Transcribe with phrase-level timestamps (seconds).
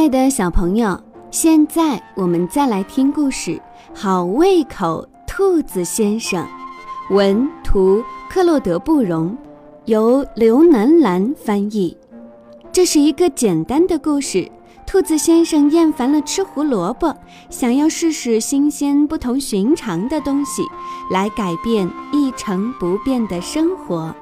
[0.00, 0.98] 爱的小朋友，
[1.30, 3.50] 现在我们再来听故事
[3.92, 6.42] 《好胃口兔子先生》，
[7.14, 9.36] 文图克洛德·布容，
[9.84, 11.94] 由刘楠兰翻译。
[12.72, 14.50] 这是一个简单的故事。
[14.86, 17.14] 兔子先生厌烦了吃胡萝卜，
[17.50, 20.62] 想要试试新鲜、不同寻常的东西，
[21.10, 24.16] 来改变一成不变的生活。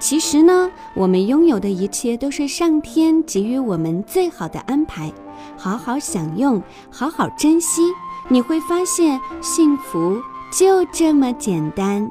[0.00, 5.12] 其实呢，我们拥有的一切都是上天给予我们最好的安排，
[5.56, 7.82] 好好享用，好好珍惜，
[8.28, 10.18] 你会发现幸福
[10.52, 12.10] 就这么简单。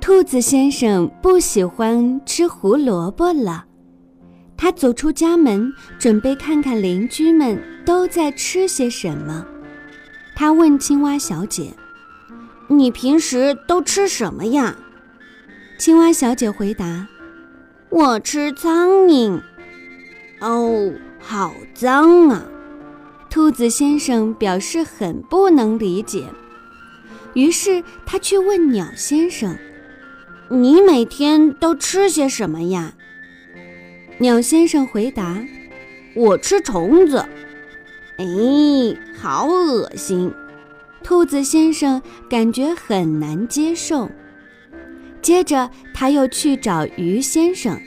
[0.00, 3.66] 兔子先生不喜欢吃胡萝卜了，
[4.56, 9.46] 他走出家门，准备看看邻居们都在吃些什么。
[10.38, 11.72] 他问青蛙小姐
[12.68, 14.76] ：“你平时都吃什么呀？”
[15.78, 17.08] 青蛙小姐回答
[17.88, 19.40] ：“我吃苍蝇。”
[20.40, 22.44] 哦，好脏啊！
[23.30, 26.26] 兔子先生表示很不能理解，
[27.32, 29.56] 于是他去问鸟先生。
[30.50, 32.92] 你每天都吃些什么呀？
[34.18, 35.42] 鸟先生回答
[36.14, 37.24] ：“我吃虫子。”
[38.18, 38.24] 哎，
[39.20, 40.32] 好恶心！
[41.02, 44.10] 兔子先生感觉很难接受。
[45.22, 47.80] 接着，他又去找鱼先生：“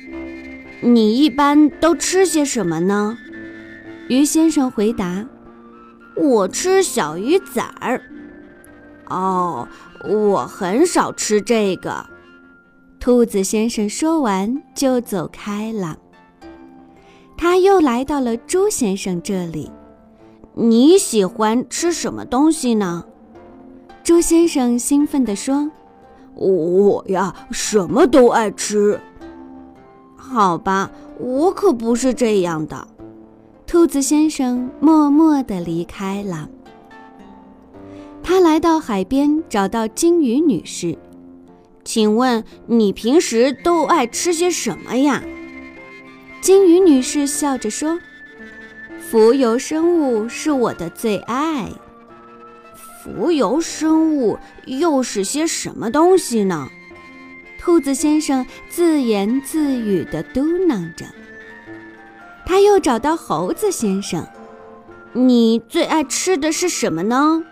[0.81, 3.17] 你一般都吃些什么呢？”
[4.07, 5.25] 鱼先生回答
[6.15, 8.01] ：“我吃小鱼仔儿。”
[9.09, 9.67] 哦，
[10.07, 12.05] 我很少吃这个。
[12.99, 15.97] 兔子先生说完就走开了。
[17.37, 19.71] 他又来到了猪先生这里。
[20.61, 23.05] 你喜欢吃什么东西呢？
[24.03, 25.71] 猪先生兴奋地说
[26.35, 28.99] ：“我呀，什么都爱吃。”
[30.17, 32.85] 好吧，我可不是这样的。
[33.65, 36.49] 兔子先生默默地离开了。
[38.21, 40.97] 他来到海边，找到金鱼女士。
[41.85, 45.23] 请问你平时都爱吃些什么呀？
[46.41, 47.97] 金鱼女士笑着说
[49.09, 51.71] ：“浮游生物是我的最爱。”
[53.01, 56.69] 浮游生物又是些什么东西呢？
[57.57, 61.05] 兔子先生自言自语地嘟囔着。
[62.45, 64.27] 他又找到猴子先生
[65.13, 67.43] ：“你最爱吃的是什么呢？”“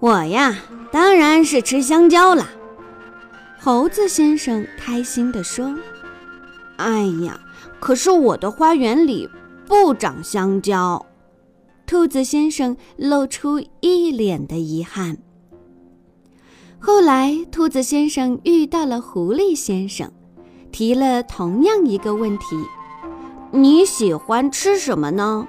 [0.00, 0.56] 我呀，
[0.90, 2.46] 当然是吃香蕉了。”
[3.58, 5.74] 猴子先生开心地说
[6.76, 7.40] ：“哎呀，
[7.80, 9.28] 可是我的花园里
[9.72, 11.06] 不长香蕉。”
[11.88, 15.16] 兔子先生露出一脸的遗憾。
[16.78, 20.12] 后来，兔子先生遇到了狐狸先生，
[20.70, 22.44] 提了同样一个问题
[23.50, 25.48] ：“你喜欢吃什么呢？”“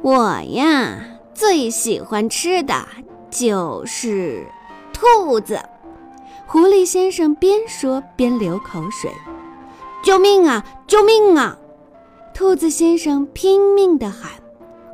[0.00, 1.04] 我呀，
[1.34, 2.86] 最喜欢吃的
[3.28, 4.46] 就是
[4.92, 5.58] 兔子。”
[6.46, 9.10] 狐狸先生边说边流口水
[10.04, 10.64] ，“救命啊！
[10.86, 11.58] 救命啊！”
[12.34, 14.32] 兔子先生拼命地喊，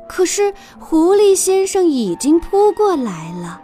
[0.07, 3.59] 可是狐狸先生已经扑过来了。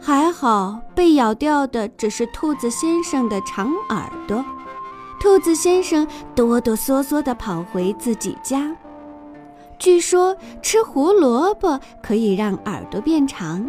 [0.00, 4.42] 还好被咬掉的只是兔子先生的长耳朵。
[5.20, 8.74] 兔子先生哆哆嗦嗦地跑回自己家。
[9.78, 13.64] 据说吃胡萝卜可以让耳朵变长。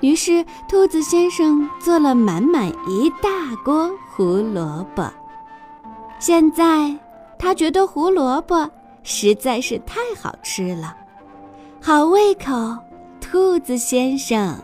[0.00, 5.08] 于是，兔子先生做了满满一大锅胡萝卜。
[6.18, 6.98] 现在，
[7.40, 8.70] 他觉得胡萝卜
[9.02, 10.94] 实在是太好吃了，
[11.80, 12.76] 好胃口，
[13.18, 14.56] 兔子先生。